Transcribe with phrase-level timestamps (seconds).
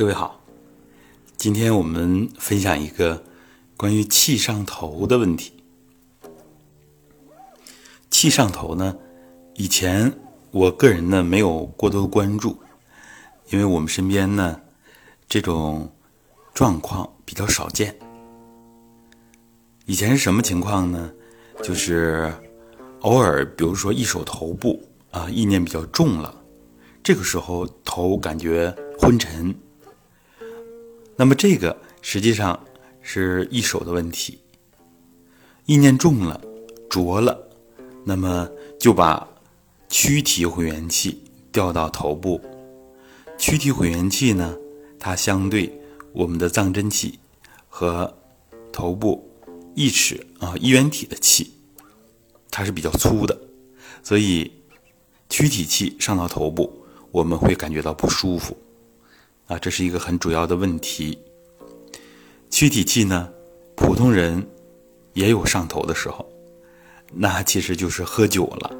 [0.00, 0.40] 各位好，
[1.36, 3.22] 今天我们分享一个
[3.76, 5.52] 关于气上头的问题。
[8.10, 8.96] 气上头呢，
[9.56, 10.10] 以前
[10.52, 12.56] 我个人呢没有过多关注，
[13.50, 14.58] 因为我们身边呢
[15.28, 15.92] 这种
[16.54, 17.94] 状况比较少见。
[19.84, 21.12] 以前是什么情况呢？
[21.62, 22.32] 就是
[23.00, 26.34] 偶尔，比如说一手头部啊，意念比较重了，
[27.02, 29.54] 这个时候头感觉昏沉。
[31.20, 32.58] 那么这个实际上
[33.02, 34.38] 是一手的问题，
[35.66, 36.40] 意念重了，
[36.88, 37.38] 浊了，
[38.06, 38.48] 那么
[38.78, 39.28] 就把
[39.90, 42.40] 躯体混元气调到头部。
[43.36, 44.56] 躯体混元气呢，
[44.98, 45.70] 它相对
[46.14, 47.18] 我们的藏真气
[47.68, 48.10] 和
[48.72, 49.30] 头部
[49.74, 51.52] 一尺啊一元体的气，
[52.50, 53.38] 它是比较粗的，
[54.02, 54.50] 所以
[55.28, 58.56] 躯体气上到头部，我们会感觉到不舒服。
[59.50, 61.18] 啊，这是一个很主要的问题。
[62.50, 63.28] 躯体气呢，
[63.74, 64.46] 普通人
[65.12, 66.24] 也有上头的时候，
[67.12, 68.70] 那其实就是喝酒了。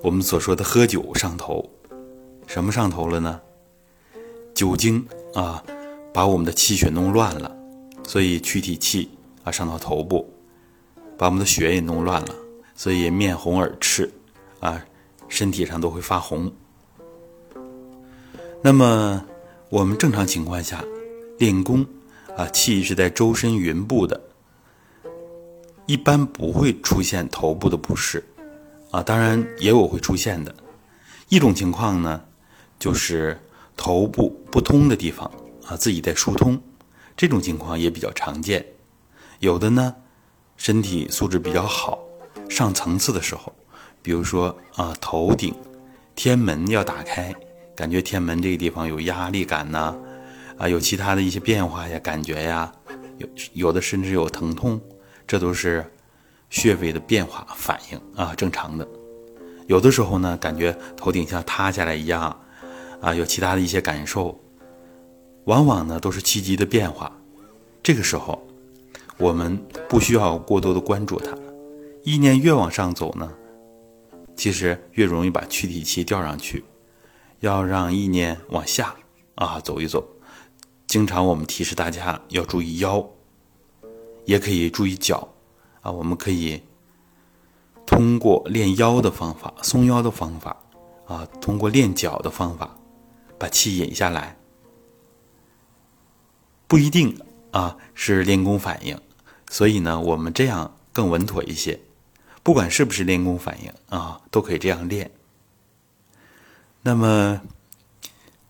[0.00, 1.68] 我们所说的喝酒上头，
[2.46, 3.40] 什么上头了呢？
[4.54, 5.60] 酒精啊，
[6.14, 7.50] 把我们的气血弄乱了，
[8.04, 9.10] 所以躯体气
[9.42, 10.32] 啊上到头部，
[11.18, 12.34] 把我们的血也弄乱了，
[12.76, 14.08] 所以面红耳赤，
[14.60, 14.80] 啊，
[15.28, 16.48] 身体上都会发红。
[18.62, 19.26] 那么。
[19.70, 20.84] 我们正常情况下
[21.38, 21.86] 练功
[22.36, 24.20] 啊，气是在周身云部的，
[25.86, 28.22] 一般不会出现头部的不适
[28.90, 29.00] 啊。
[29.00, 30.52] 当然也有会出现的。
[31.28, 32.20] 一种情况呢，
[32.80, 33.38] 就是
[33.76, 35.30] 头部不通的地方
[35.64, 36.60] 啊，自己在疏通，
[37.16, 38.66] 这种情况也比较常见。
[39.38, 39.94] 有的呢，
[40.56, 41.96] 身体素质比较好，
[42.48, 43.54] 上层次的时候，
[44.02, 45.54] 比如说啊，头顶
[46.16, 47.32] 天门要打开。
[47.80, 49.98] 感觉天门这个地方有压力感呢，
[50.58, 52.70] 啊，有其他的一些变化呀，感觉呀，
[53.16, 54.78] 有有的甚至有疼痛，
[55.26, 55.82] 这都是
[56.50, 58.86] 穴位的变化反应啊，正常的。
[59.66, 62.38] 有的时候呢，感觉头顶像塌下来一样，
[63.00, 64.38] 啊，有其他的一些感受，
[65.44, 67.10] 往往呢都是气机的变化。
[67.82, 68.46] 这个时候，
[69.16, 69.58] 我们
[69.88, 71.34] 不需要过多的关注它，
[72.04, 73.32] 意念越往上走呢，
[74.36, 76.62] 其实越容易把躯体气调上去。
[77.40, 78.94] 要让意念往下
[79.34, 80.06] 啊走一走，
[80.86, 83.04] 经常我们提示大家要注意腰，
[84.24, 85.28] 也可以注意脚
[85.80, 85.90] 啊。
[85.90, 86.62] 我们可以
[87.86, 90.56] 通过练腰的方法、松腰的方法
[91.06, 92.76] 啊，通过练脚的方法，
[93.38, 94.36] 把气引下来。
[96.66, 97.18] 不一定
[97.50, 99.00] 啊是练功反应，
[99.48, 101.80] 所以呢，我们这样更稳妥一些。
[102.42, 105.10] 不管是不是练功反应啊，都可以这样练。
[106.82, 107.42] 那么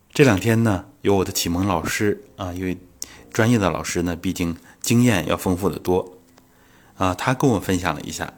[0.08, 2.78] 这两天呢，有我的启蒙老师啊，因为
[3.32, 6.18] 专业的老师呢，毕竟经验要丰富的多
[6.96, 7.12] 啊。
[7.12, 8.32] 他跟我分享了一下，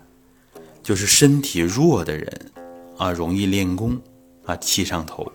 [0.83, 2.53] 就是身体弱的人
[2.97, 4.01] 啊，容易练功
[4.47, 5.31] 啊，气上头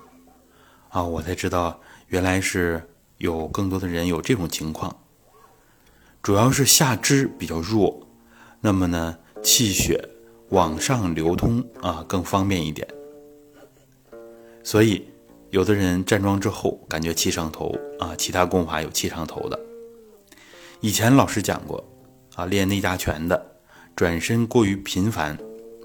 [0.89, 1.03] 啊。
[1.03, 4.95] 我才知道，原来是有更多的人有这种情况，
[6.23, 8.07] 主要是下肢比较弱，
[8.59, 10.09] 那么呢，气血
[10.49, 12.87] 往上流通啊，更方便一点。
[14.67, 15.07] 所以，
[15.49, 19.57] 有的人站桩之后感觉气上头啊，其他功法有气上头的。
[20.81, 21.81] 以前老师讲过，
[22.35, 23.41] 啊，练内家拳的
[23.95, 25.37] 转身过于频繁，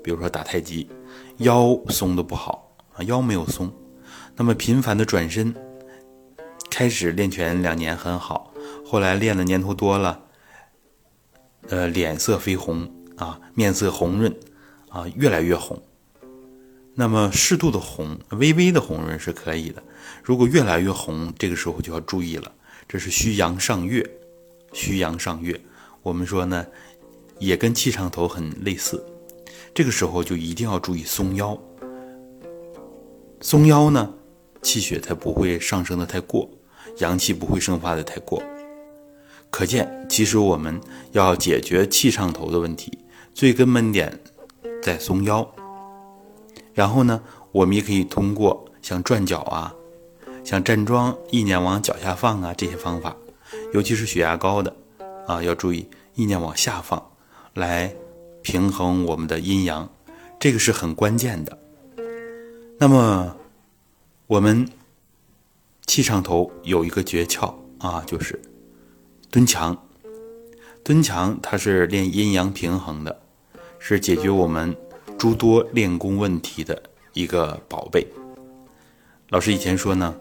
[0.03, 0.89] 比如说打太极，
[1.37, 3.73] 腰松的不好啊，腰没有松，
[4.35, 5.55] 那么频繁的转身，
[6.69, 8.53] 开始练拳两年很好，
[8.85, 10.21] 后来练的年头多了，
[11.69, 14.37] 呃，脸色绯红啊，面色红润
[14.89, 15.81] 啊，越来越红。
[16.95, 19.83] 那么适度的红，微微的红润是可以的。
[20.23, 22.53] 如果越来越红，这个时候就要注意了，
[22.87, 24.09] 这是虚阳上月，
[24.73, 25.59] 虚阳上月。
[26.03, 26.67] 我们说呢，
[27.39, 29.03] 也跟气上头很类似。
[29.75, 31.59] 这个时候就一定要注意松腰，
[33.41, 34.13] 松腰呢，
[34.61, 36.51] 气血才不会上升的太过，
[36.99, 38.43] 阳气不会生发的太过。
[39.49, 40.79] 可见，其实我们
[41.13, 42.99] 要解决气上头的问题，
[43.33, 44.21] 最根本点
[44.83, 45.51] 在松腰。
[46.75, 49.75] 然后呢，我们也可以通过像转脚啊，
[50.43, 53.15] 像站桩，意念往脚下放啊这些方法，
[53.75, 54.75] 尤其是血压高的
[55.27, 57.11] 啊，要注意意念往下放，
[57.55, 57.95] 来
[58.41, 59.89] 平衡我们的阴阳，
[60.41, 61.59] 这个是很关键的。
[62.79, 63.37] 那么
[64.27, 64.67] 我们
[65.87, 68.41] 气上头有一个诀窍啊，就是
[69.31, 69.77] 蹲墙。
[70.83, 73.21] 蹲墙它是练阴阳平衡的，
[73.79, 74.75] 是解决我们。
[75.23, 76.83] 诸多练功问题的
[77.13, 78.05] 一个宝贝。
[79.29, 80.13] 老师以前说呢，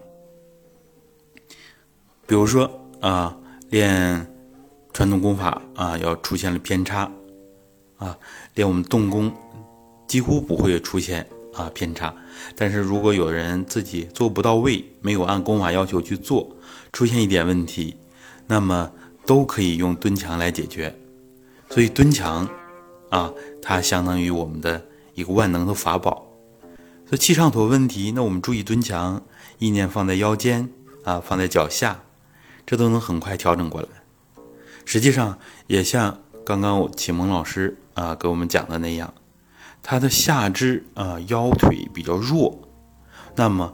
[2.27, 2.69] 比如说
[2.99, 3.35] 啊，
[3.71, 4.31] 练
[4.93, 7.11] 传统功法啊，要出现了偏差
[7.97, 8.15] 啊，
[8.53, 9.33] 练我们动功
[10.07, 12.13] 几乎不会出现啊偏差。
[12.55, 16.47] 但是如果有人自己做不到位，没有按功法要求去做，
[16.93, 17.97] 出现一点问题，
[18.45, 18.91] 那么
[19.25, 20.95] 都可以用蹲墙来解决。
[21.71, 22.47] 所以蹲墙
[23.09, 23.33] 啊，
[23.63, 24.79] 它相当于我们的
[25.13, 26.27] 一个万能的法宝。
[27.05, 29.23] 所以气上头问题，那我们注意蹲墙，
[29.59, 30.69] 意念放在腰间
[31.03, 32.01] 啊，放在脚下。
[32.65, 33.87] 这都能很快调整过来。
[34.85, 35.37] 实际上，
[35.67, 39.13] 也像刚刚我启蒙老师啊给我们讲的那样，
[39.83, 42.69] 他的下肢啊腰腿比较弱，
[43.35, 43.73] 那么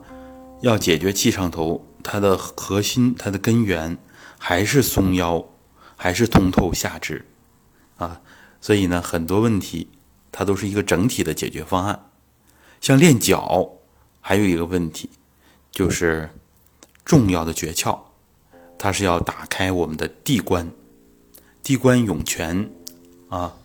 [0.62, 3.98] 要解决气上头，它的核心、它的根源
[4.40, 5.46] 还是松腰，
[5.96, 7.26] 还是通透下肢
[7.98, 8.22] 啊。
[8.60, 9.90] 所以呢，很多问题
[10.38, 12.12] 它都是一个整体的解决方案。
[12.80, 13.72] 像练脚，
[14.22, 15.10] 还有一个问题，
[15.72, 16.30] 就是
[17.04, 17.98] 重要的诀窍。
[18.78, 20.70] 它是要打开我们的地关，
[21.64, 22.70] 地关涌泉，
[23.30, 23.56] 啊，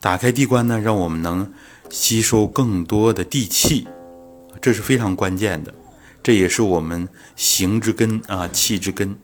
[0.00, 1.54] 打开地关呢，让我们能
[1.88, 3.86] 吸收更多的地气，
[4.60, 5.72] 这是非常关键的，
[6.20, 9.16] 这也是我们形之根啊，气之根，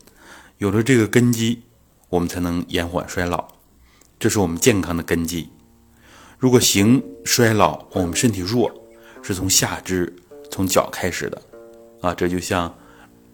[0.59, 1.63] 有了这个根基，
[2.11, 3.49] 我们才能延缓衰老，
[4.21, 5.49] 这是我们健康的根基。
[6.39, 8.73] 如果形衰老，我们身体弱，
[9.23, 10.15] 是从下肢
[10.51, 11.43] 从脚开始的，
[12.01, 12.73] 啊，这就像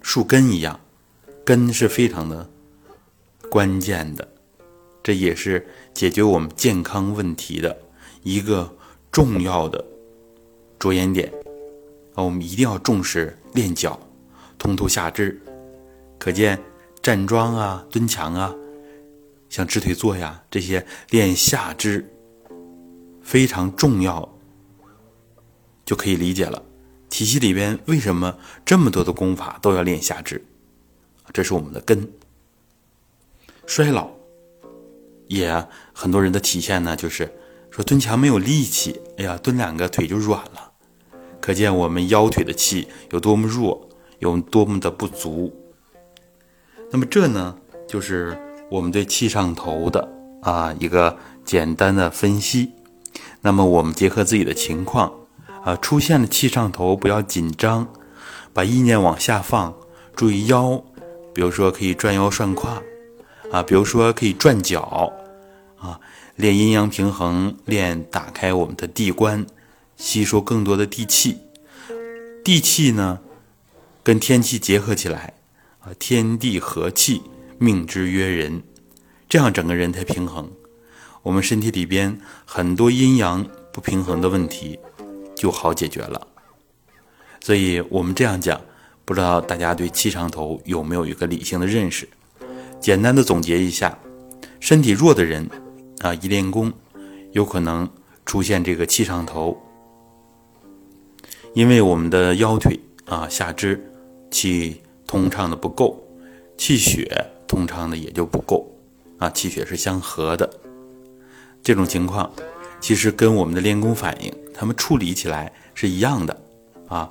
[0.01, 0.81] 树根一样。
[1.45, 2.49] 根是非常的
[3.51, 4.27] 关键的，
[5.03, 7.77] 这也是解决我们健康问题的
[8.23, 8.75] 一个
[9.13, 9.85] 重要的
[10.79, 11.31] 着眼点
[12.15, 12.25] 啊！
[12.25, 14.01] 我们一定要重视练脚，
[14.57, 15.39] 通透下肢。
[16.19, 16.59] 可见
[17.03, 18.55] 站桩啊、蹲墙啊，
[19.51, 22.11] 像直腿坐呀这些练下肢
[23.25, 24.29] 非常重要，
[25.85, 26.63] 就可以理解了。
[27.09, 30.45] 体系里边为什么这么多的功法都要练下肢？
[31.33, 32.09] 这是我们的根。
[33.67, 34.11] 衰老，
[35.27, 37.33] 也很多人的体现呢，就是
[37.71, 40.73] 说蹲墙没有力气，哎呀，蹲两个腿就软了，
[41.41, 43.89] 可见我们腰腿的气有多么弱，
[44.19, 45.53] 有多么的不足。
[46.91, 47.57] 那么这呢，
[47.89, 48.39] 就是
[48.71, 50.07] 我们对气上头的
[50.43, 52.73] 啊一个简单的分析。
[53.43, 55.13] 那么我们结合自己的情况
[55.65, 57.89] 啊，出现了气上头，不要紧张，
[58.53, 59.75] 把意念往下放，
[60.15, 60.83] 注意腰。
[61.35, 62.81] 比如说可以转腰涮胯，
[63.51, 65.13] 啊，比如说可以转脚，
[65.79, 65.99] 啊，
[66.37, 69.45] 练阴阳平衡，练打开我们的地关，
[69.97, 71.39] 吸收更多的地气。
[72.45, 73.19] 地气呢，
[74.03, 75.35] 跟天气结合起来，
[75.81, 77.23] 啊，天地和气，
[77.59, 78.63] 命之曰人，
[79.29, 80.51] 这样整个人才平衡。
[81.25, 84.79] 我们身体里边很多阴阳不平衡的问题
[85.35, 86.29] 就好解决了。
[87.41, 88.61] 所以我们这样讲。
[89.07, 92.09] 不知道大家对气上头有没有一个理性的认识？
[92.81, 93.99] 简单的总结一下，
[94.61, 95.47] 身体弱的人
[95.99, 96.73] 啊，一练功
[97.33, 97.87] 有可能
[98.25, 99.61] 出现这个气上头，
[101.53, 103.79] 因为我们的腰腿啊下肢
[104.31, 106.03] 气通畅的不够，
[106.57, 108.67] 气血通畅的也就不够
[109.19, 110.51] 啊，气血是相合的。
[111.65, 112.31] 这种情况
[112.79, 116.41] 其实跟我们的练功反应，他们处理起来是一样的
[116.87, 117.11] 啊，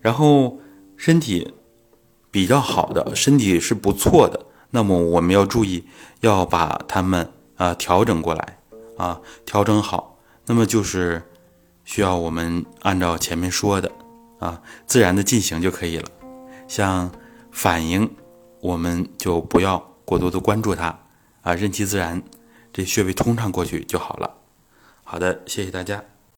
[0.00, 0.58] 然后。
[1.02, 1.54] 身体
[2.30, 4.38] 比较好的，身体是不错的，
[4.68, 5.82] 那么我们要注意，
[6.20, 7.26] 要把他们
[7.56, 8.58] 啊调整过来
[8.98, 11.22] 啊，调整好，那么就是
[11.86, 13.90] 需要我们按照前面说的
[14.40, 16.06] 啊，自然的进行就可以了。
[16.68, 17.10] 像
[17.50, 18.10] 反应，
[18.60, 20.94] 我们就不要过多的关注它
[21.40, 22.22] 啊，任其自然，
[22.72, 24.38] 这穴位通畅过去就好了。
[25.04, 26.09] 好的，谢谢大家。